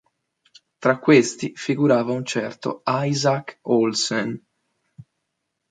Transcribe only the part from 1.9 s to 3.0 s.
un certo